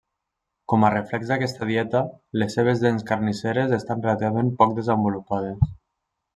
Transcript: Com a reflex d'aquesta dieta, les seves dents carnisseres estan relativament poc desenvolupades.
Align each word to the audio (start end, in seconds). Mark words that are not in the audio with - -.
Com 0.71 0.85
a 0.87 0.89
reflex 0.93 1.29
d'aquesta 1.33 1.67
dieta, 1.73 2.01
les 2.43 2.57
seves 2.59 2.83
dents 2.87 3.07
carnisseres 3.13 3.79
estan 3.81 4.05
relativament 4.09 4.53
poc 4.65 4.77
desenvolupades. 4.83 5.75